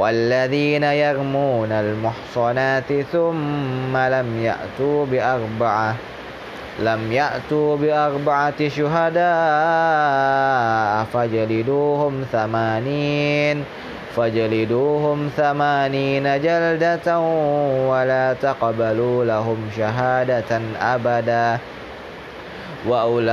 والذين 0.00 0.82
يرمون 0.82 1.72
المحصنات 1.72 2.92
ثم 3.12 3.96
لم 3.96 4.42
يأتوا 4.44 5.06
بأربعة 5.06 5.94
لم 6.80 7.12
يأتوا 7.12 7.76
بأربعة 7.76 8.68
شهداء 8.68 9.24
فجلدوهم 11.12 12.24
ثمانين 12.32 13.64
فجلدوهم 14.16 15.30
ثمانين 15.36 16.22
جلدة 16.22 17.18
ولا 17.88 18.32
تقبلوا 18.42 19.24
لهم 19.24 19.70
شهادة 19.76 20.60
أبدا. 20.80 21.58
وأولئك 22.88 23.28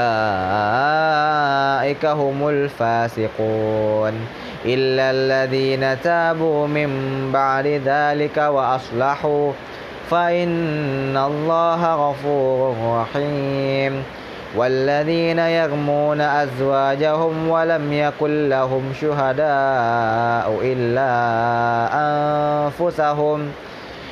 هم 2.06 2.50
الفاسقون. 2.50 4.14
إلا 4.68 5.12
الذين 5.12 6.02
تابوا 6.02 6.68
من 6.68 6.90
بعد 7.34 7.68
ذلك 7.68 8.38
وأصلحوا 8.38 9.52
فإن 10.10 11.18
الله 11.18 12.10
غفور 12.10 12.76
رحيم. 13.02 14.04
والذين 14.56 15.40
يرمون 15.40 16.22
أزواجهم 16.22 17.50
ولم 17.50 17.94
يكن 17.94 18.50
لهم 18.50 18.94
شهداء 19.02 20.60
إلا 20.62 21.14
أنفسهم 21.94 23.52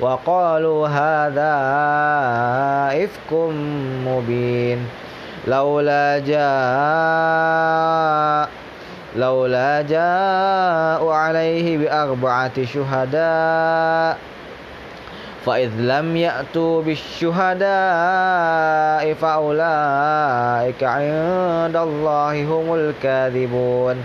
وقالوا 0.00 0.88
هذا 0.88 1.54
إفك 3.04 3.32
مبين. 4.06 4.88
لولا 5.46 6.18
جاء 6.18 6.38
لولا 9.16 9.82
جاءوا 9.82 11.14
عليه 11.14 11.78
بأربعة 11.78 12.64
شهداء. 12.64 14.18
فإذ 15.46 15.70
لم 15.78 16.16
يأتوا 16.16 16.82
بالشهداء 16.82 17.68
فأولئك 19.14 20.84
عند 20.84 21.76
الله 21.76 22.44
هم 22.44 22.74
الكاذبون. 22.74 24.04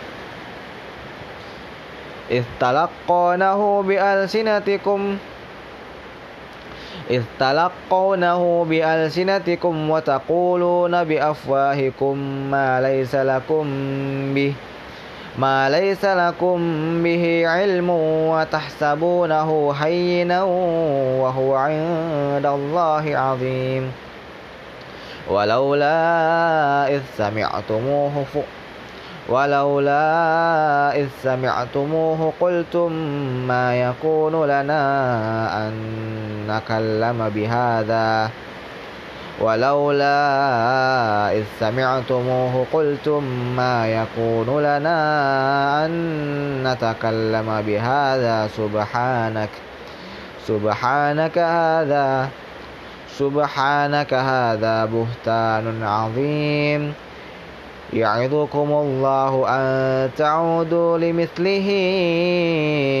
إذ 2.31 2.43
تلقونه 2.59 3.81
بألسنتكم 3.81 5.17
إذ 7.09 7.23
تلقونه 7.39 8.65
بألسنتكم 8.69 9.89
وتقولون 9.89 11.03
بأفواهكم 11.03 12.17
ما 12.51 12.81
ليس 12.81 13.15
لكم 13.15 13.65
به 14.33 14.53
ما 15.39 15.69
ليس 15.69 16.05
لكم 16.05 16.59
به 17.03 17.43
علم 17.47 17.89
وتحسبونه 18.29 19.71
هينا 19.71 20.43
وهو 21.23 21.55
عند 21.55 22.45
الله 22.45 23.17
عظيم. 23.17 23.91
ولولا 25.29 25.97
إذ 26.95 27.01
سمعتموه 27.17 28.25
ولولا 29.29 30.95
إذ 30.95 31.07
سمعتموه 31.23 32.33
قلتم 32.39 32.91
ما 33.47 33.81
يكون 33.81 34.45
لنا 34.45 34.83
أن 35.67 35.73
نكلم 36.47 37.29
بهذا؟ 37.35 38.29
ولولا 39.41 40.17
إذ 41.33 41.43
سمعتموه 41.59 42.65
قلتم 42.73 43.23
ما 43.57 43.87
يكون 43.87 44.59
لنا 44.59 44.99
أن 45.85 45.91
نتكلم 46.63 47.61
بهذا؟ 47.67 48.47
سبحانك 48.57 49.49
سبحانك 50.47 51.37
هذا 51.37 52.29
سبحانك 53.17 54.13
هذا 54.13 54.85
بهتان 54.85 55.83
عظيم. 55.83 56.93
يعظكم 57.93 58.71
الله 58.71 59.45
أن 59.49 60.09
تعودوا 60.17 60.97
لمثله 60.97 61.67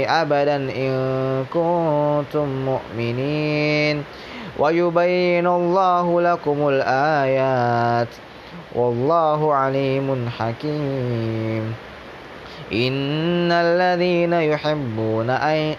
أبدا 0.09 0.55
إن 0.55 1.45
كنتم 1.53 2.65
مؤمنين. 2.65 4.03
ويبين 4.59 5.47
الله 5.47 6.21
لكم 6.21 6.69
الآيات. 6.69 8.07
والله 8.75 9.53
عليم 9.53 10.29
حكيم. 10.39 11.73
إن 12.73 13.51
الذين 13.51 14.33
يحبون 14.33 15.29
أن 15.29 15.75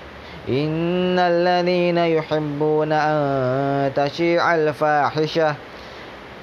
إن 0.48 1.18
الذين 1.18 1.98
يحبون 1.98 2.92
أن 2.92 3.92
تشيع 3.94 4.54
الفاحشة 4.54 5.54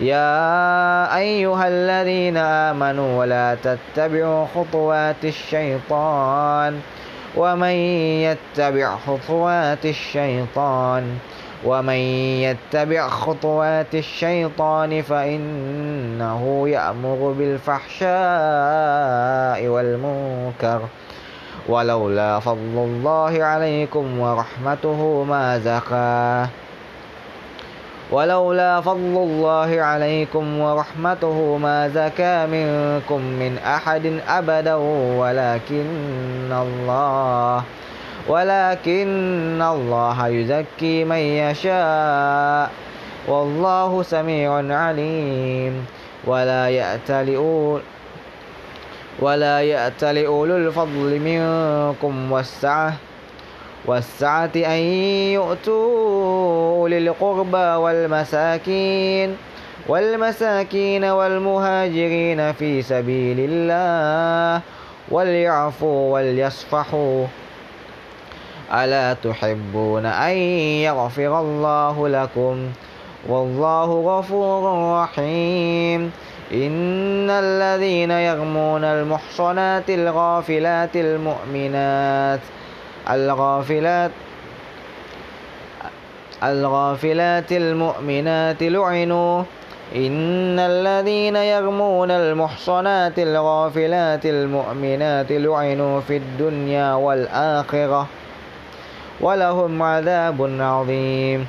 يا 0.00 1.16
أيها 1.16 1.68
الذين 1.68 2.36
آمنوا 2.36 3.26
لا 3.26 3.56
تتبعوا 3.62 4.46
خطوات 4.54 5.24
الشيطان 5.24 6.80
ومن 7.36 7.74
يتبع 8.24 8.96
خطوات 8.96 9.86
الشيطان 9.86 11.18
ومن 11.64 12.00
يتبع 12.44 13.08
خطوات 13.08 13.94
الشيطان 13.94 15.02
فإنه 15.02 16.68
يأمر 16.68 17.34
بالفحشاء 17.38 18.08
والمنكر 19.68 20.80
ولولا 21.68 22.40
فضل 22.40 22.76
الله 22.76 23.44
عليكم 23.44 24.18
ورحمته 24.18 25.24
ما 25.28 25.58
زكاه 25.58 26.48
ولولا 28.10 28.80
فضل 28.80 29.16
الله 29.16 29.82
عليكم 29.82 30.58
ورحمته 30.60 31.56
ما 31.56 31.88
زكى 31.88 32.46
منكم 32.46 33.20
من 33.20 33.58
أحد 33.58 34.20
أبدا 34.28 34.74
ولكن 35.20 36.52
الله 36.52 37.62
ولكن 38.28 39.62
الله 39.62 40.28
يزكي 40.28 41.04
من 41.04 41.16
يشاء. 41.16 42.70
والله 43.28 44.02
سميع 44.02 44.50
عليم. 44.76 45.86
ولا 46.26 46.68
يأتل 46.68 47.28
ولا 49.20 49.60
يأتل 49.60 50.24
أولو 50.24 50.56
الفضل 50.56 51.20
منكم 51.20 52.32
والسعة 52.32 52.92
والسعة 53.86 54.50
أن 54.56 54.80
يؤتوا 55.34 56.80
أولي 56.80 56.98
القربى 56.98 57.56
والمساكين 57.56 59.36
والمساكين 59.88 61.04
والمهاجرين 61.04 62.52
في 62.52 62.82
سبيل 62.82 63.36
الله 63.50 64.60
وليعفوا 65.10 66.12
وليصفحوا. 66.12 67.26
ألا 68.72 69.12
تحبون 69.12 70.06
أن 70.06 70.36
يغفر 70.86 71.40
الله 71.40 72.08
لكم؟ 72.08 72.68
والله 73.28 74.18
غفور 74.18 74.62
رحيم. 75.02 76.12
إن 76.52 77.30
الذين 77.30 78.10
يغمون 78.10 78.84
المحصنات 78.84 79.90
الغافلات 79.90 80.96
المؤمنات 80.96 82.40
الغافلات 83.10 84.10
الغافلات 86.42 87.52
المؤمنات 87.52 88.62
لعنوا. 88.62 89.42
إن 89.96 90.58
الذين 90.58 91.36
يرمون 91.36 92.10
المحصنات 92.10 93.18
الغافلات 93.18 94.26
المؤمنات 94.26 95.32
لعنوا 95.32 96.00
في 96.00 96.16
الدنيا 96.16 96.94
والآخرة. 96.94 98.06
ولهم 99.20 99.82
عذاب 99.82 100.56
عظيم. 100.60 101.46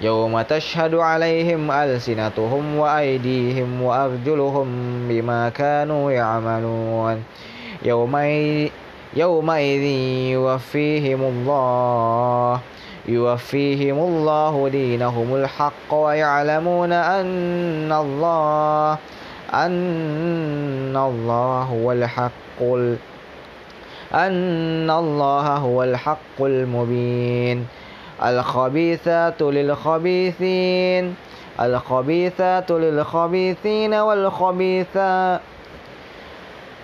يوم 0.00 0.42
تشهد 0.42 0.94
عليهم 0.94 1.70
ألسنتهم 1.70 2.78
وأيديهم 2.78 3.82
وأرجلهم 3.82 4.68
بما 5.08 5.48
كانوا 5.48 6.12
يعملون. 6.12 7.24
يومئذ 7.82 8.70
يومئذ 9.16 9.82
يوفيهم 10.32 11.22
الله. 11.22 12.60
يوفيهم 13.08 13.98
الله 13.98 14.68
دينهم 14.68 15.34
الحق 15.34 15.94
ويعلمون 15.94 16.92
أن 16.92 17.92
الله 17.92 18.98
أن 19.54 20.96
الله 20.96 21.62
هو 21.62 21.92
الحق 21.92 22.62
أن 24.14 24.90
الله 24.90 25.46
هو 25.56 25.82
الحق 25.82 26.38
المبين. 26.40 27.66
الخبيثات 28.24 29.42
للخبيثين. 29.42 31.14
الخبيثات 31.60 32.70
للخبيثين 32.70 33.94
والخبيثات 33.94 35.40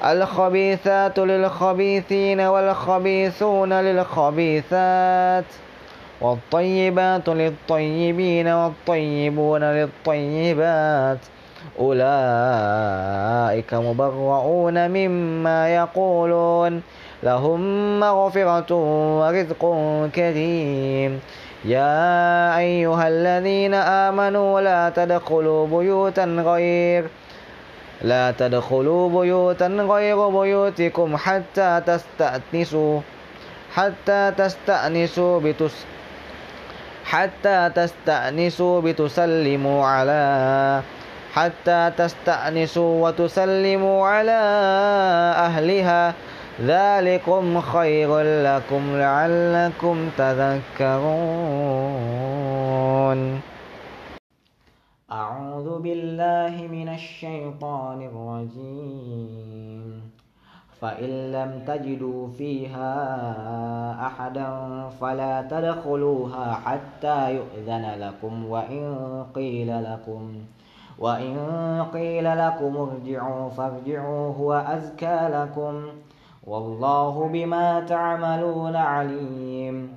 الخبيثات 0.05 1.19
للخبيثين 1.19 2.41
والخبيثون 2.41 3.73
للخبيثات 3.73 5.45
والطيبات 6.21 7.29
للطيبين 7.29 8.49
والطيبون 8.49 9.65
للطيبات 9.65 11.19
أولئك 11.81 13.75
مبرؤون 13.75 14.91
مما 14.91 15.75
يقولون 15.75 16.83
لهم 17.23 17.61
مغفرة 18.01 18.75
ورزق 19.21 19.63
كريم 20.15 21.21
يا 21.65 22.59
أيها 22.59 23.09
الذين 23.09 23.75
آمنوا 23.75 24.61
لا 24.61 24.91
تدخلوا 24.97 25.67
بيوتا 25.67 26.25
غير 26.25 27.05
لا 28.03 28.31
تدخلوا 28.31 29.21
بيوتا 29.21 29.67
غير 29.67 30.29
بيوتكم 30.29 31.17
حتى 31.17 31.83
تستأنسوا 31.87 33.01
حتى 33.75 34.33
تستأنسوا 34.37 35.41
بتس 35.41 35.85
حتى 37.05 37.71
تستأنسوا 37.75 38.81
بتسلموا 38.81 39.87
على 39.87 40.83
حتى 41.35 41.93
تستأنسوا 41.97 43.09
وتسلموا 43.09 44.07
على 44.07 44.41
أهلها. 45.47 46.15
ذلكم 46.63 47.61
خير 47.61 48.21
لكم 48.43 48.83
لعلكم 48.99 50.11
تذكرون. 50.19 50.99
أعوذ 55.13 55.79
بالله 55.79 56.67
من 56.67 56.89
الشيطان 56.89 58.03
الرجيم. 58.03 60.03
فإن 60.81 61.33
لم 61.33 61.63
تجدوا 61.67 62.29
فيها 62.29 62.97
أحدا 64.07 64.49
فلا 65.01 65.43
تدخلوها 65.43 66.55
حتى 66.55 67.35
يؤذن 67.35 67.95
لكم 68.01 68.45
وإن 68.45 69.25
قيل 69.35 69.85
لكم 69.85 70.35
وإن 70.99 71.37
قيل 71.93 72.39
لكم 72.39 72.77
ارجعوا 72.77 73.49
فارجعوا 73.49 74.35
هو 74.35 74.53
أزكى 74.53 75.29
لكم. 75.33 75.83
والله 76.47 77.29
بما 77.33 77.81
تعملون 77.81 78.77
عليم. 78.77 79.97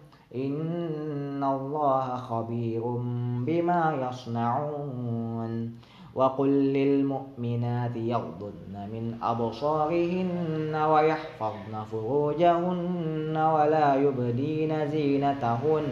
إن 0.35 1.43
الله 1.43 2.15
خبير 2.15 2.81
بما 3.45 4.09
يصنعون 4.09 5.71
وقل 6.15 6.49
للمؤمنات 6.49 7.95
يغضن 7.95 8.73
من 8.93 9.17
أبصارهن 9.23 10.75
ويحفظن 10.75 11.83
فروجهن 11.91 13.37
ولا 13.37 13.95
يبدين 13.95 14.87
زينتهن 14.87 15.83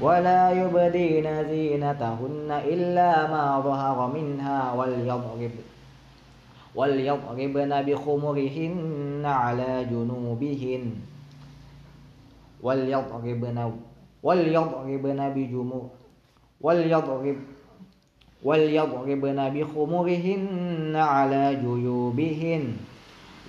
ولا 0.00 0.50
يبدين 0.50 1.44
زينتهن 1.44 2.48
إلا 2.50 3.30
ما 3.30 3.60
ظهر 3.60 4.12
منها 4.14 4.72
وليضرب 4.72 5.50
وليضربن 6.74 7.82
بخمرهن 7.82 9.22
على 9.24 9.84
جنوبهن 9.90 11.13
وليضربن 12.64 13.72
وليضربن 14.22 15.20
بجمور 15.36 15.88
وليضرب 16.60 17.36
وليضربن 18.44 19.48
بخمرهن 19.54 20.96
على 20.96 21.54
جيوبهن. 21.54 22.64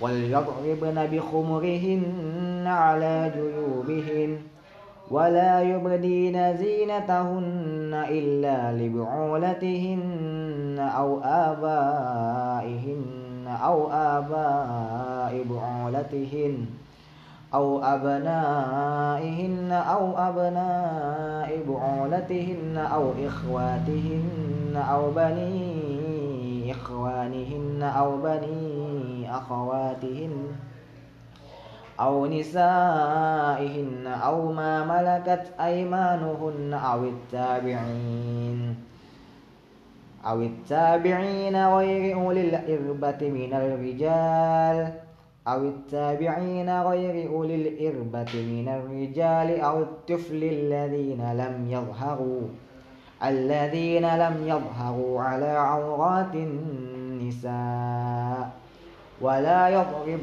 وليضربن 0.00 1.06
بخمرهن 1.12 2.64
على 2.66 3.32
جيوبهن. 3.36 4.38
ولا 5.10 5.62
يبدين 5.62 6.56
زينتهن 6.56 8.04
إلا 8.08 8.72
لبعولتهن 8.72 10.10
أو 10.96 11.20
آبائهن 11.24 13.04
أو 13.46 13.92
آباء 13.92 15.44
بعولتهن. 15.50 16.66
أو 17.56 17.80
أبنائهن 17.82 19.72
أو 19.72 20.18
أبناء 20.18 21.62
بعولتهن 21.68 22.76
أو 22.94 23.12
إخواتهن 23.26 24.76
أو 24.76 25.10
بني 25.10 26.72
إخوانهن 26.72 27.82
أو 27.82 28.16
بني 28.16 29.30
أخواتهن 29.30 30.32
أو 32.00 32.26
نسائهن 32.26 34.06
أو 34.06 34.52
ما 34.52 34.84
ملكت 34.84 35.52
أيمانهن 35.60 36.74
أو 36.74 37.04
التابعين 37.04 38.76
أو 40.26 40.42
التابعين 40.42 41.66
غير 41.66 42.16
أولي 42.16 42.40
الإربة 42.40 43.30
من 43.30 43.52
الرجال 43.54 45.05
أو 45.46 45.62
التابعين 45.62 46.82
غير 46.82 47.30
أولي 47.30 47.54
الإربة 47.54 48.32
من 48.34 48.68
الرجال 48.68 49.60
أو 49.60 49.82
الطفل 49.82 50.44
الذين 50.44 51.32
لم 51.32 51.66
يظهروا 51.70 52.42
الذين 53.24 54.16
لم 54.16 54.36
يظهروا 54.46 55.22
على 55.22 55.48
عورات 55.48 56.34
النساء. 56.34 57.46
ولا 59.20 59.68
يضرب 59.68 60.20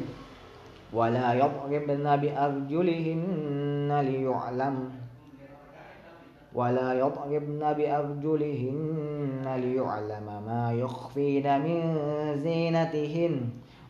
ولا 0.92 1.34
يضربن 1.34 2.16
بأرجلهن 2.16 4.00
ليعلم 4.00 4.90
ولا 6.54 6.94
يضربن 6.94 7.72
بأرجلهن 7.72 9.44
ليعلم 9.56 10.26
ما 10.46 10.72
يخفين 10.72 11.60
من 11.60 11.80
زينتهن. 12.36 13.40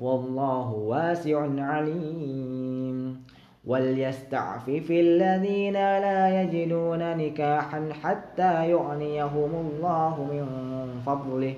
والله 0.00 0.72
واسع 0.72 1.48
عليم. 1.58 3.24
وليستعفف 3.66 4.90
الذين 4.90 5.72
لا 5.72 6.42
يجدون 6.42 7.16
نكاحا 7.16 7.88
حتى 8.02 8.70
يغنيهم 8.70 9.50
الله 9.54 10.28
من 10.32 10.46
فضله. 11.06 11.54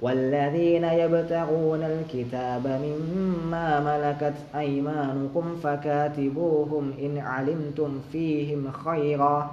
والذين 0.00 0.84
يبتغون 0.84 1.82
الكتاب 1.82 2.66
مما 2.66 3.80
ملكت 3.80 4.34
أيمانكم 4.54 5.56
فكاتبوهم 5.62 6.92
إن 7.00 7.18
علمتم 7.18 8.00
فيهم 8.12 8.70
خيرا. 8.72 9.50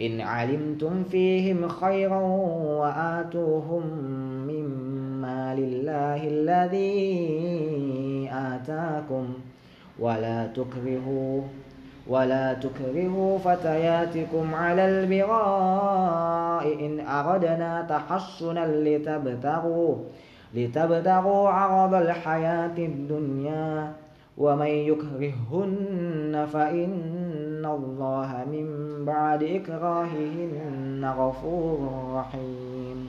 إن 0.00 0.20
علمتم 0.20 1.04
فيهم 1.04 1.68
خيرا 1.68 2.20
وآتوهم 2.80 3.82
لله 5.56 6.28
الذي 6.28 6.90
آتاكم 8.32 9.26
ولا 9.98 10.46
تكرهوا 10.46 11.40
ولا 12.08 12.54
تكرهوا 12.54 13.38
فتياتكم 13.38 14.54
على 14.54 14.88
البغاء 14.88 16.86
إن 16.86 17.00
أردنا 17.00 17.86
تحصنا 17.88 18.66
لتبتغوا 18.66 19.96
لتبتغوا 20.54 21.48
عرض 21.48 21.94
الحياة 21.94 22.78
الدنيا 22.78 23.92
ومن 24.38 24.66
يكرههن 24.66 26.46
فإن 26.52 27.66
الله 27.66 28.44
من 28.52 28.66
بعد 29.04 29.42
إكراههن 29.42 31.12
غفور 31.18 31.78
رحيم. 32.14 33.08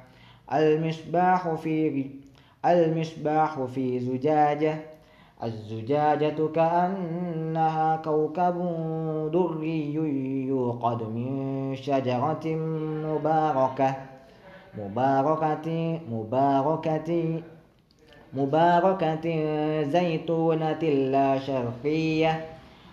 المصباح 0.53 1.53
في 1.55 2.05
المصباح 2.65 3.59
في 3.65 3.99
زجاجة. 3.99 4.77
الزجاجة 5.43 6.47
كأنها 6.55 7.95
كوكب 7.95 8.57
دري 9.33 9.93
يوقد 10.47 11.03
من 11.03 11.75
شجرة 11.75 12.45
مباركة. 13.05 13.95
مباركة 14.77 15.99
مباركة 16.11 17.41
مباركة 18.33 19.25
زيتونة 19.83 20.83
لا 21.13 21.39
شرقية. 21.39 22.60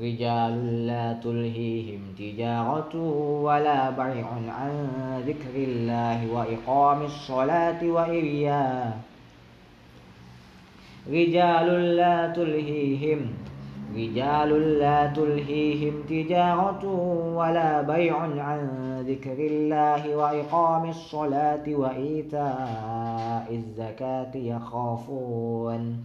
رجال 0.00 0.86
لا 0.86 1.12
تلهيهم 1.12 2.00
تجارة 2.18 2.96
ولا 3.42 3.90
بيع 3.90 4.26
عن 4.48 4.72
ذكر 5.26 5.54
الله 5.56 6.32
وإقام 6.32 7.02
الصلاة 7.02 7.84
وإرياء 7.84 8.98
رجال 11.10 11.96
لا 11.96 12.32
تلهيهم 12.32 13.20
رجال 13.96 14.78
لا 14.78 15.06
تلهيهم 15.06 16.02
تجارة 16.08 16.84
ولا 17.34 17.82
بيع 17.82 18.16
عن 18.18 18.60
ذكر 19.08 19.38
الله 19.38 20.16
وإقام 20.16 20.88
الصلاة 20.90 21.64
وإيتاء 21.68 23.46
الزكاة 23.50 24.36
يخافون. 24.36 26.04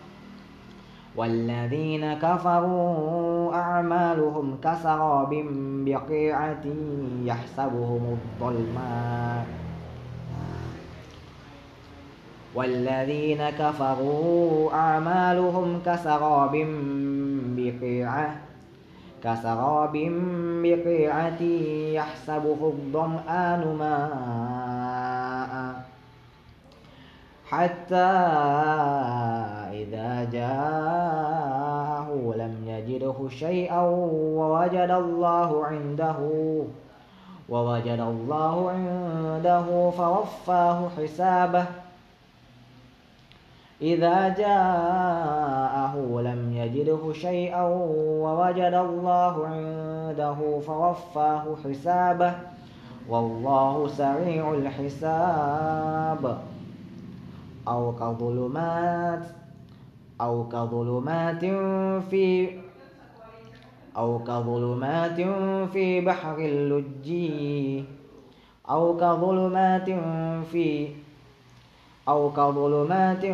والذين 1.15 2.13
كفروا 2.13 3.55
أعمالهم 3.55 4.57
كسراب 4.63 5.45
بقيعة 5.85 6.65
يحسبهم 7.25 8.17
الظلماء 8.17 9.45
والذين 12.55 13.49
كفروا 13.49 14.73
أعمالهم 14.73 15.81
كسراب 15.85 16.67
بقيعة 17.57 18.35
كسراب 19.23 19.93
بقيعة 20.63 21.41
يحسبه 21.93 22.73
الظمآن 22.73 23.75
ماء 23.79 25.51
حتى 27.49 28.11
إذا 29.91 30.23
جاءه 30.31 32.09
لم 32.35 32.55
يجده 32.65 33.29
شيئا 33.29 33.81
ووجد 34.39 34.89
الله 34.91 35.65
عنده 35.65 36.15
ووجد 37.49 37.99
الله 37.99 38.71
عنده 38.71 39.89
فوفاه 39.91 40.89
حسابه. 40.97 41.65
إذا 43.81 44.29
جاءه 44.29 46.21
لم 46.21 46.53
يجده 46.55 47.13
شيئا 47.13 47.63
ووجد 48.23 48.73
الله 48.73 49.47
عنده 49.47 50.59
فوفاه 50.59 51.55
حسابه. 51.65 52.33
والله 53.09 53.87
سريع 53.87 54.53
الحساب. 54.53 56.37
أو 57.67 57.91
كظلمات. 57.91 59.40
أو 60.21 60.43
كظلمات 60.43 61.45
في 62.09 62.49
أو 63.97 64.19
كظلمات 64.19 65.21
في 65.73 66.01
بحر 66.01 66.37
اللجي 66.37 67.83
أو 68.69 68.97
كظلمات 68.97 69.89
في 70.51 70.87
أو 72.07 72.29
كظلمات 72.29 73.25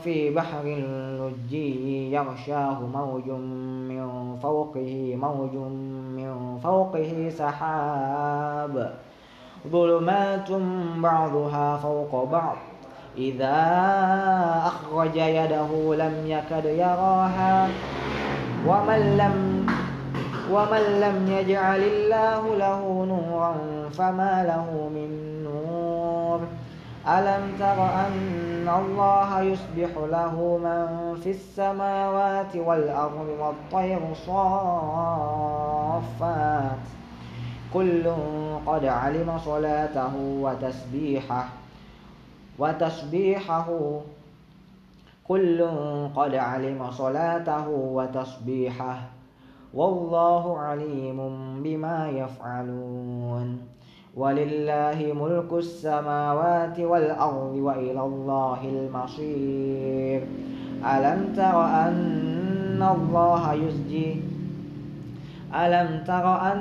في 0.00 0.30
بحر 0.34 0.62
اللجي 0.64 2.12
يغشاه 2.12 2.80
موج 2.94 3.28
من 3.88 4.36
فوقه 4.42 5.16
موج 5.16 5.54
من 6.16 6.58
فوقه 6.62 7.30
سحاب. 7.30 8.94
ظلمات 9.68 10.50
بعضها 11.02 11.76
فوق 11.76 12.24
بعض. 12.24 12.56
إذا 13.18 13.56
أخرج 14.66 15.16
يده 15.16 15.94
لم 15.94 16.14
يكد 16.26 16.64
يراها 16.64 17.68
ومن 18.66 19.16
لم 19.16 19.66
ومن 20.52 21.00
لم 21.00 21.26
يجعل 21.30 21.80
الله 21.80 22.56
له 22.56 23.04
نورا 23.08 23.54
فما 23.90 24.44
له 24.44 24.88
من 24.94 25.10
نور. 25.44 26.40
ألم 27.08 27.56
تر 27.58 27.84
أن 27.84 28.68
الله 28.68 29.40
يسبح 29.40 29.90
له 30.10 30.58
من 30.62 31.16
في 31.20 31.30
السماوات 31.30 32.56
والأرض 32.56 33.28
والطير 33.40 34.00
صافات. 34.26 36.06
كل 37.74 38.12
قد 38.66 38.84
علم 38.84 39.38
صلاته 39.38 40.16
وتسبيحه. 40.16 41.48
وتسبيحه. 42.58 44.00
كل 45.28 45.68
قد 46.16 46.34
علم 46.34 46.90
صلاته 46.90 47.68
وتسبيحه. 47.68 48.98
والله 49.74 50.58
عليم 50.58 51.16
بما 51.62 52.08
يفعلون. 52.08 53.58
ولله 54.16 55.12
ملك 55.20 55.52
السماوات 55.52 56.80
والأرض 56.80 57.54
وإلى 57.56 58.00
الله 58.00 58.60
المصير. 58.64 60.26
ألم 60.84 61.32
تر 61.36 61.64
أن 61.64 62.82
الله 62.96 63.52
يسجي؟ 63.52 64.22
ألم 65.54 66.04
تر 66.06 66.52
أن 66.52 66.58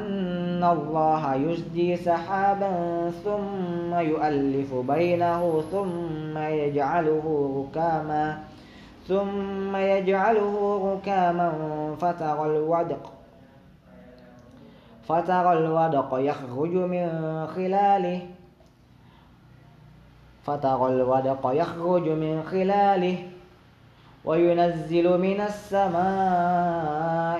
الله 0.64 1.36
يسجي 1.36 1.96
سحابا 1.98 2.72
ثم 3.24 3.96
يؤلف 3.96 4.74
بينه 4.74 5.64
ثم 5.72 6.38
يجعله 6.38 7.26
ركاما 7.58 8.38
ثم 9.08 9.76
يجعله 9.76 10.82
ركاما 10.94 11.52
فترى 12.00 12.46
الودق 12.46 13.12
فترى 15.08 15.54
الودق 15.54 16.10
يخرج 16.14 16.74
من 16.74 17.08
خلاله 17.56 18.22
فترى 20.44 20.88
الودق 20.94 21.52
يخرج 21.54 22.10
من 22.10 22.44
خلاله 22.44 23.18
وينزل 24.26 25.18
من 25.18 25.42
السماء 25.42 25.96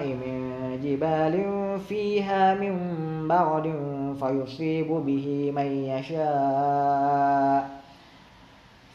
من 0.08 0.45
جبال 0.86 1.36
فيها 1.80 2.54
من 2.54 2.78
برد 3.28 3.74
فيصيب 4.20 4.88
به 4.88 5.52
من 5.56 5.86
يشاء 5.86 7.76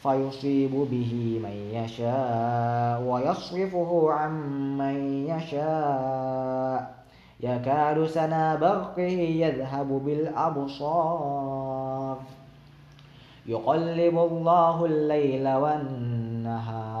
فيصيب 0.03 0.71
به 0.71 1.39
من 1.43 1.55
يشاء 1.73 3.01
ويصرفه 3.01 4.11
عن 4.11 4.31
من 4.77 5.25
يشاء. 5.27 6.93
يكاد 7.39 8.05
سنا 8.05 8.55
برقه 8.55 9.11
يذهب 9.43 9.87
بالأبصار. 10.05 11.51
يقلب 13.47 14.19
الله 14.19 14.85
الليل 14.85 15.47
والنهار. 15.47 17.00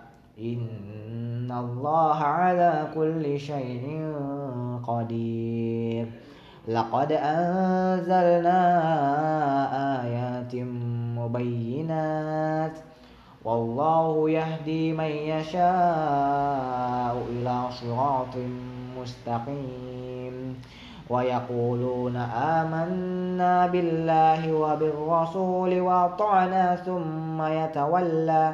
إن 0.41 1.51
الله 1.51 2.15
على 2.15 2.87
كل 2.95 3.39
شيء 3.39 4.13
قدير. 4.87 6.07
لقد 6.67 7.11
أنزلنا 7.11 8.61
آيات 10.01 10.55
مبينات. 11.17 12.71
والله 13.45 14.29
يهدي 14.29 14.93
من 14.93 15.05
يشاء 15.05 15.61
إلى 17.29 17.61
صراط 17.71 18.35
مستقيم. 19.01 20.61
ويقولون 21.09 22.15
آمنا 22.35 23.67
بالله 23.67 24.53
وبالرسول 24.53 25.79
وأطعنا 25.79 26.75
ثم 26.75 27.41
يتولى. 27.41 28.53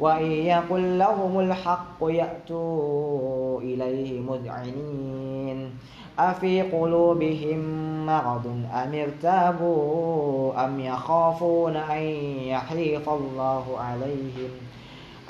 وإن 0.00 0.32
يقل 0.32 0.98
لهم 0.98 1.40
الحق 1.40 1.96
يأتوا 2.02 3.60
إليه 3.60 4.20
مذعنين. 4.20 5.70
أفي 6.18 6.62
قلوبهم 6.62 7.82
مرض 8.06 8.46
أم 8.74 8.94
ارتابوا 8.94 10.64
أم 10.64 10.80
يخافون 10.80 11.76
أن 11.76 12.02
يحيف 12.46 13.08
الله 13.08 13.64
عليهم 13.78 14.50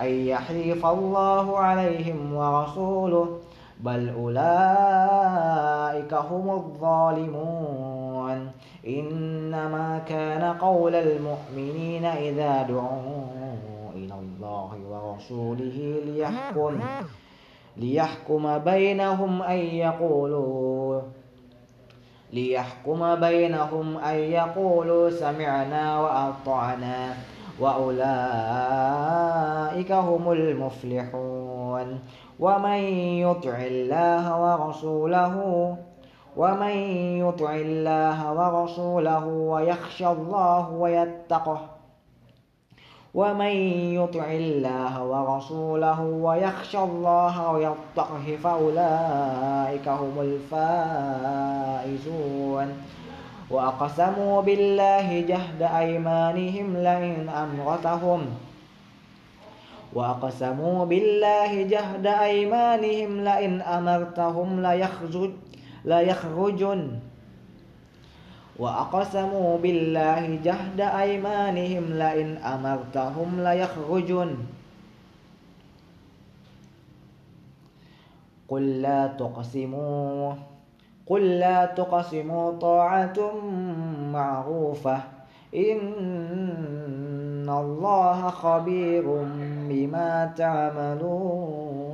أن 0.01 0.27
يحيف 0.27 0.87
الله 0.87 1.59
عليهم 1.59 2.35
ورسوله؟ 2.35 3.39
بل 3.81 4.09
أولئك 4.09 6.15
هم 6.15 6.51
الظالمون. 6.51 8.51
إنما 8.87 10.03
كان 10.09 10.55
قول 10.61 10.95
المؤمنين 10.95 12.05
إذا 12.05 12.63
دعوا 12.63 13.72
الله 14.43 14.71
ورسوله 14.91 16.01
ليحكم 16.07 16.81
ليحكم 17.77 18.59
بينهم 18.59 19.43
أن 19.43 19.59
يقولوا 19.59 21.01
ليحكم 22.33 23.15
بينهم 23.15 23.99
أن 23.99 24.15
يقولوا 24.19 25.11
سمعنا 25.11 26.01
وأطعنا 26.01 27.15
وأولئك 27.61 28.23
هم 29.93 30.33
المفلحون. 30.33 31.99
ومن 32.41 32.81
يطع 33.23 33.57
الله 33.63 34.25
ورسوله 34.43 35.37
ومن 36.37 36.77
يطع 37.23 37.55
الله 37.55 38.33
ورسوله 38.33 39.27
ويخشى 39.27 40.07
الله 40.07 40.71
ويتقه 40.71 41.72
ومن 43.15 43.53
يطع 43.95 44.25
الله 44.25 45.05
ورسوله 45.05 46.01
ويخشى 46.01 46.79
الله 46.79 47.51
ويتقه 47.53 48.39
فأولئك 48.45 49.89
هم 49.89 50.21
الفائزون 51.81 52.69
وأقسموا 53.51 54.43
بالله 54.43 55.21
جهد 55.21 55.63
أيمانهم 55.63 56.77
لئن 56.77 57.29
أمرتهم 57.29 58.27
وأقسموا 59.93 60.85
بالله 60.85 61.63
جهد 61.63 62.07
أيمانهم 62.07 63.21
لئن 63.21 63.61
أمرتهم 63.63 64.63
ليخرج 64.63 65.31
ليخرجن 65.85 66.99
وأقسموا 68.59 69.59
بالله 69.59 70.39
جهد 70.45 70.81
أيمانهم 70.81 71.85
لئن 71.93 72.37
أمرتهم 72.37 73.41
ليخرجن 73.41 74.37
قل 78.49 78.83
لا 78.83 79.07
تقسموا 79.07 80.35
قل 81.07 81.39
لا 81.39 81.67
تقسموا 81.67 82.53
طاعة 82.59 83.33
معروفة. 84.13 85.01
إن 85.55 87.49
الله 87.49 88.29
خبير 88.29 89.05
بما 89.69 90.33
تعملون. 90.37 91.92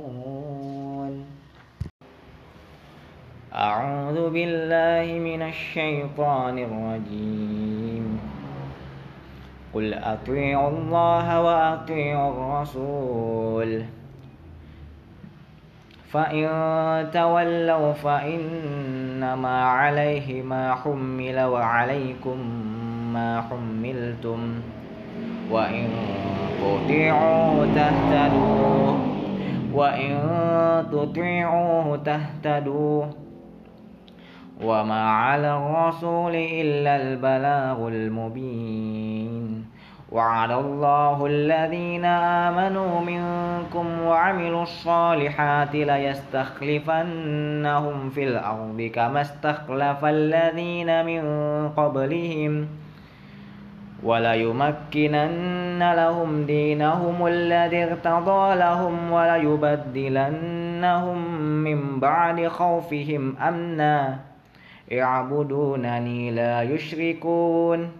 أعوذ 3.59 4.29
بالله 4.29 5.19
من 5.19 5.41
الشيطان 5.41 6.59
الرجيم. 6.59 8.19
قل 9.73 9.93
أطيعوا 9.93 10.69
الله 10.69 11.41
وأطيعوا 11.41 12.31
الرسول. 12.33 13.83
فإن 16.11 16.47
تولوا 17.13 17.93
فإنما 17.93 19.63
عليه 19.63 20.41
ما 20.41 20.75
حمل 20.75 21.39
وعليكم 21.39 22.37
ما 23.13 23.41
حملتم. 23.41 24.61
وإن 25.51 25.87
تطيعوه 26.61 27.67
تهتدوا. 27.75 28.97
وإن 29.73 30.19
تطيعوه 30.91 31.97
تهتدوا. 31.97 33.28
وما 34.63 35.09
على 35.11 35.57
الرسول 35.57 36.35
إلا 36.35 36.95
البلاغ 36.95 37.87
المبين 37.87 39.65
وعلى 40.11 40.55
الله 40.55 41.25
الذين 41.25 42.05
آمنوا 42.45 43.01
منكم 43.01 44.01
وعملوا 44.01 44.63
الصالحات 44.63 45.75
ليستخلفنهم 45.75 46.99
في 48.09 48.23
الأرض 48.23 48.91
كما 48.95 49.21
استخلف 49.21 50.05
الذين 50.05 51.05
من 51.05 51.23
قبلهم 51.69 52.67
وليمكنن 54.03 55.93
لهم 55.93 56.45
دينهم 56.45 57.27
الذي 57.27 57.83
ارتضى 57.83 58.55
لهم 58.55 59.11
وليبدلنهم 59.11 60.51
من 61.41 61.99
بعد 61.99 62.47
خوفهم 62.47 63.37
أمنا 63.37 64.19
يعبدونني 64.89 66.31
لا 66.31 66.61
يشركون. 66.61 67.91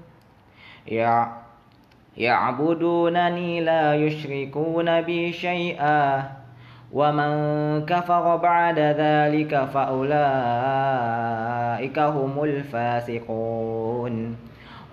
يعبدونني 2.18 3.62
لا 3.62 3.96
يشركون 3.96 5.02
بي 5.02 5.34
شيئا. 5.34 6.24
ومن 6.94 7.32
كفر 7.86 8.36
بعد 8.36 8.80
ذلك 8.80 9.66
فأولئك 9.74 10.20
هم 12.00 12.44
الفاسقون. 12.44 14.36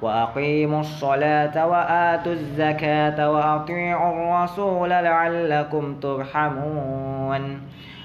وأقيموا 0.02 0.80
الصلاة 0.80 1.66
وآتوا 1.66 2.32
الزكاة 2.32 3.30
وأطيعوا 3.30 4.12
الرسول 4.12 4.90
لعلكم 4.90 6.00
ترحمون. 6.00 7.60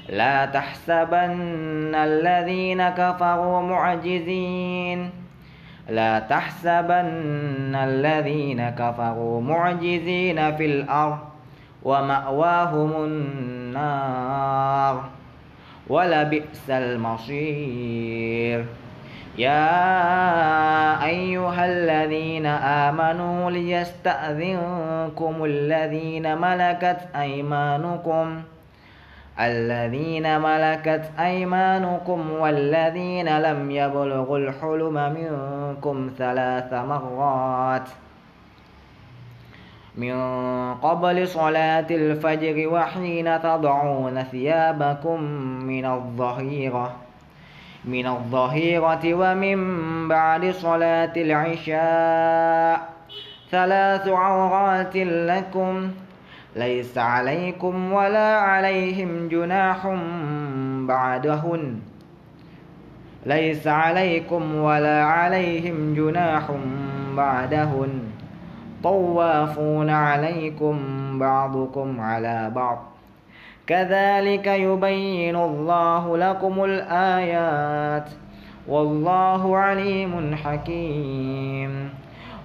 لا 0.10 0.46
تحسبن 0.46 1.96
الذين 1.96 2.90
كفروا 2.90 3.62
معجزين. 3.62 5.10
لا 5.90 6.20
تحسبن 6.20 7.76
الذين 7.76 8.70
كفروا 8.70 9.42
معجزين 9.42 10.56
في 10.56 10.66
الأرض 10.66 11.18
ومأواهم 11.84 13.04
النار. 13.04 15.04
ولبئس 15.88 16.70
المصير. 16.70 18.66
يا 19.38 21.06
أيها 21.06 21.66
الذين 21.66 22.46
آمنوا 22.46 23.52
ليستأذنكم 23.52 25.46
الذين 25.46 26.38
ملكت 26.38 26.98
أيمانكم. 27.16 28.42
الذين 29.42 30.42
ملكت 30.42 31.12
أيمانكم 31.20 32.32
والذين 32.32 33.38
لم 33.40 33.72
يبلغوا 33.72 34.38
الحلم 34.38 34.94
منكم 34.94 36.12
ثلاث 36.18 36.74
مرات 36.74 37.90
من 39.98 40.16
قبل 40.74 41.28
صلاة 41.28 41.88
الفجر 41.92 42.68
وحين 42.74 43.42
تضعون 43.42 44.24
ثيابكم 44.24 45.22
من 45.64 45.86
الظهيرة 45.86 46.96
من 47.86 48.08
الظهيرة 48.08 49.02
ومن 49.06 50.08
بعد 50.08 50.52
صلاة 50.52 51.14
العشاء 51.18 52.90
ثلاث 53.52 54.08
عورات 54.08 54.96
لكم 54.96 55.92
ليس 56.56 56.98
عليكم 56.98 57.94
ولا 57.94 58.40
عليهم 58.40 59.28
جناح 59.28 59.88
بعدهن. 60.88 61.80
ليس 63.26 63.68
عليكم 63.68 64.56
ولا 64.56 65.04
عليهم 65.04 65.94
جناح 65.94 66.44
بعدهن. 67.18 68.04
طوافون 68.84 69.90
عليكم 69.90 70.80
بعضكم 71.20 72.02
على 72.02 72.52
بعض. 72.56 72.84
كذلك 73.68 74.48
يبين 74.48 75.36
الله 75.36 76.18
لكم 76.18 76.64
الآيات. 76.64 78.10
والله 78.68 79.58
عليم 79.58 80.36
حكيم. 80.36 82.01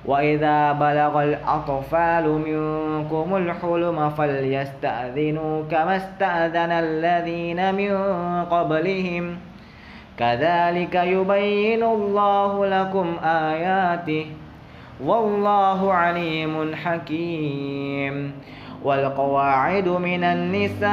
وإذا 0.07 0.73
بلغ 0.73 1.23
الأطفال 1.23 2.25
منكم 2.29 3.37
الحلم 3.37 4.11
فليستأذنوا 4.11 5.63
كما 5.71 5.97
استأذن 5.97 6.73
الذين 6.73 7.75
من 7.75 7.95
قبلهم 8.45 9.37
كذلك 10.19 10.95
يبين 10.95 11.83
الله 11.83 12.67
لكم 12.67 13.17
آياته 13.25 14.27
والله 15.05 15.93
عليم 15.93 16.75
حكيم 16.75 18.33
والقواعد 18.85 19.89
من 19.89 20.25
النساء 20.25 20.91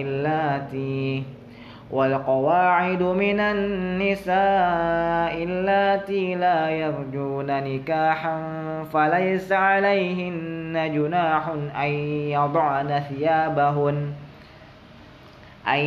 اللاتي 0.00 1.37
والقواعد 1.90 3.02
من 3.02 3.40
النساء 3.40 5.44
اللاتي 5.44 6.34
لا 6.34 6.70
يرجون 6.70 7.46
نكاحا 7.46 8.38
فليس 8.92 9.52
عليهن 9.52 10.92
جناح 10.94 11.48
أن 11.76 11.90
يضعن 12.30 13.02
ثيابهن 13.08 14.12
أن 15.68 15.78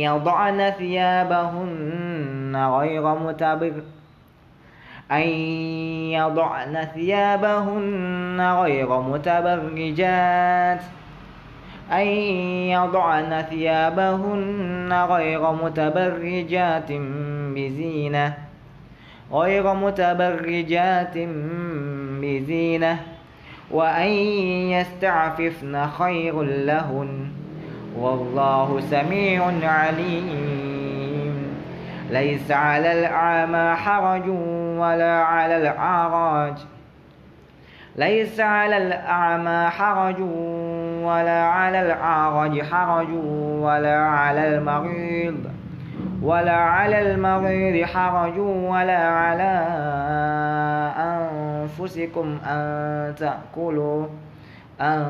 يضعن 0.00 0.70
ثيابهن 0.70 2.56
غير 2.56 3.14
متبر 3.14 3.72
أن 5.12 5.28
يضعن 6.12 6.88
ثيابهن 6.94 8.40
غير 8.40 9.00
متبرجات. 9.00 10.80
أن 11.92 12.06
يضعن 12.70 13.42
ثيابهن 13.50 14.92
غير 14.92 15.52
متبرجات 15.52 16.92
بزينة 17.54 18.34
غير 19.32 19.74
متبرجات 19.74 21.18
بزينة 22.22 23.00
وأن 23.70 24.08
يستعففن 24.70 25.86
خير 25.86 26.42
لهن. 26.42 27.28
والله 27.98 28.80
سميع 28.80 29.52
عليم. 29.62 31.54
ليس 32.10 32.50
على 32.50 33.00
الأعمى 33.00 33.76
حرج 33.76 34.28
ولا 34.78 35.12
على 35.22 35.56
الأعراج. 35.56 36.54
ليس 37.96 38.40
على 38.40 38.76
الأعمى 38.76 39.70
حرج 39.70 40.20
ولا 41.02 41.42
على 41.42 41.80
الأعرج 41.82 42.62
حرج 42.62 43.08
ولا 43.60 43.98
على 43.98 44.54
المريض 44.54 45.36
ولا 46.22 46.56
على 46.56 47.12
المريض 47.12 47.86
حرج 47.86 48.38
ولا 48.38 49.08
على 49.08 49.52
أنفسكم 50.96 52.38
أن 52.46 53.14
تأكلوا 53.14 54.06
أن 54.80 55.06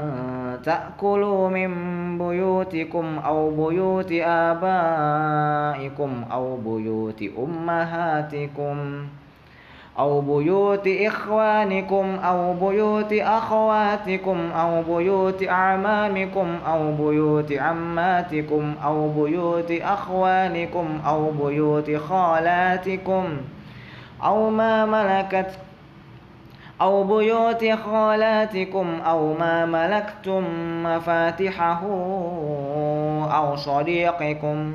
تأكلوا 0.64 1.48
من 1.48 1.70
بيوتكم 2.18 3.18
أو 3.26 3.50
بيوت 3.50 4.12
آبائكم 4.50 6.11
أو 6.33 6.57
بيوت 6.57 7.22
أمهاتكم. 7.38 8.76
أو 9.98 10.20
بيوت 10.20 10.88
إخوانكم 10.88 12.18
أو 12.24 12.55
بيوت 12.55 13.12
أخواتكم 13.12 14.38
أو 14.53 14.83
بيوت 14.83 15.42
أعمامكم 15.48 16.59
أو 16.66 16.92
بيوت 16.92 17.53
عماتكم 17.53 18.74
أو 18.85 19.09
بيوت 19.09 19.70
أخوانكم 19.70 21.00
أو 21.07 21.31
بيوت 21.31 21.96
خالاتكم 21.96 23.24
أو 24.24 24.50
ما 24.50 24.87
ملكت 24.87 25.59
أو 26.81 27.05
بيوت 27.05 27.64
خالاتكم 27.85 29.00
أو 29.07 29.35
ما 29.35 29.66
ملكتم 29.66 30.44
مفاتحه 30.83 31.81
أو 33.37 33.57
صديقكم 33.57 34.74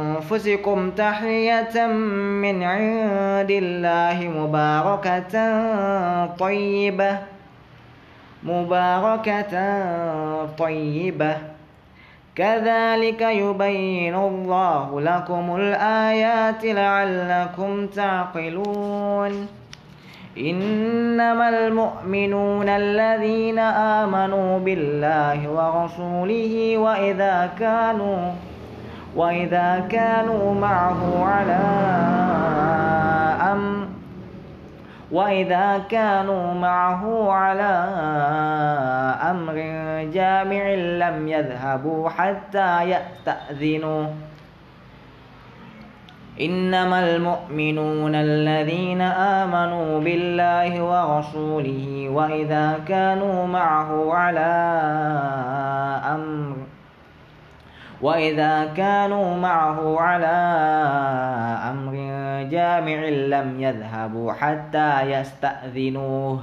أنفسكم 0.31 0.91
تحية 0.91 1.87
من 2.43 2.63
عند 2.63 3.51
الله 3.51 4.17
مباركة 4.39 5.35
طيبة 6.39 7.17
مباركة 8.43 9.53
طيبة. 10.57 11.35
كذلك 12.35 13.21
يبين 13.21 14.15
الله 14.15 15.01
لكم 15.01 15.55
الآيات 15.55 16.65
لعلكم 16.65 17.87
تعقلون. 17.87 19.47
إنما 20.37 21.49
المؤمنون 21.49 22.69
الذين 22.69 23.59
آمنوا 23.99 24.59
بالله 24.59 25.49
ورسوله 25.49 26.77
وإذا 26.77 27.49
كانوا 27.59 28.31
وإذا 29.15 29.87
كانوا 29.89 30.53
معه 30.53 31.25
على 31.25 31.61
أمر 33.51 33.87
وإذا 35.11 35.81
كانوا 35.89 36.53
معه 36.53 37.31
على 37.31 37.73
أمر 39.31 39.55
جامع 40.13 40.73
لم 40.73 41.27
يذهبوا 41.27 42.09
حتى 42.09 42.81
يستأذنوا 42.83 44.07
إنما 46.41 47.15
المؤمنون 47.15 48.15
الذين 48.15 49.01
آمنوا 49.01 49.99
بالله 49.99 50.83
ورسوله 50.83 52.09
وإذا 52.09 52.79
كانوا 52.87 53.47
معه 53.47 54.13
على 54.13 54.71
وإذا 58.01 58.73
كانوا 58.77 59.37
معه 59.37 59.99
على 59.99 60.37
أمر 61.71 61.93
جامع 62.49 62.99
لم 63.05 63.61
يذهبوا 63.61 64.33
حتى 64.33 65.11
يستأذنوه. 65.11 66.39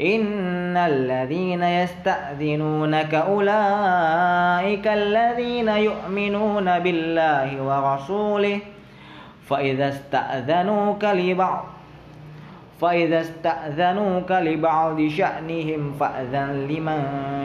إن 0.00 0.76
الذين 0.76 1.62
يستأذنونك 1.62 3.14
أولئك 3.14 4.86
الذين 4.88 5.68
يؤمنون 5.68 6.78
بالله 6.78 7.62
ورسوله. 7.62 8.60
فإذا 9.48 9.88
استأذنوك 9.88 11.04
لبعض 11.04 11.64
فإذا 12.80 13.20
استأذنوك 13.20 14.30
لبعض 14.30 15.08
شأنهم 15.08 15.92
فأذن 16.00 16.66
لمن 16.68 17.02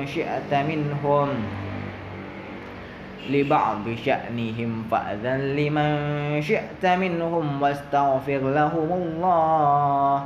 شئت 0.07 0.53
منهم. 0.53 1.29
لبعض 3.29 3.95
شأنهم 4.05 4.83
فأذن 4.91 5.55
لمن 5.55 6.41
شئت 6.41 6.85
منهم 6.85 7.61
واستغفر 7.61 8.37
لهم 8.37 8.91
الله. 8.91 10.23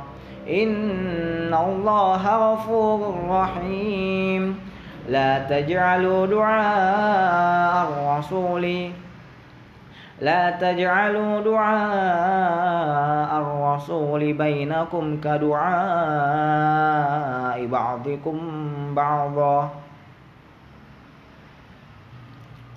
إن 0.50 1.54
الله 1.54 2.52
غفور 2.52 3.14
رحيم. 3.28 4.60
لا 5.08 5.38
تجعلوا 5.38 6.26
دعاء 6.26 7.88
الرسول. 7.88 8.90
لا 10.20 10.50
تجعلوا 10.50 11.40
دعاء 11.40 13.40
الرسول 13.40 14.32
بينكم 14.32 15.20
كدعاء 15.20 15.66
بعضكم 17.66 18.38
بعضا. 18.94 19.70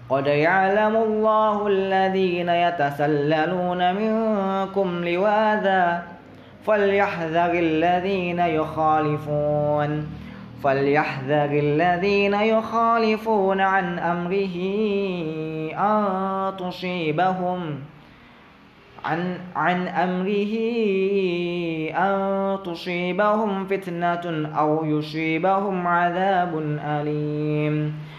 قد 0.09 0.27
يعلم 0.27 0.95
الله 0.95 1.67
الذين 1.67 2.49
يتسللون 2.49 3.95
منكم 3.95 5.05
لواذا 5.05 6.03
فليحذر 6.65 7.51
الذين 7.53 8.39
يخالفون 8.39 10.07
فليحذر 10.63 11.49
الذين 11.51 12.33
يخالفون 12.33 13.61
عن 13.61 13.99
أمره 13.99 14.57
أن 15.75 16.03
تصيبهم 16.57 17.79
عن 19.05 19.37
عن 19.55 19.87
أمره 19.87 20.53
أن 21.95 22.57
تصيبهم 22.65 23.65
فتنة 23.65 24.49
أو 24.59 24.85
يصيبهم 24.85 25.87
عذاب 25.87 26.79
أليم 26.85 27.93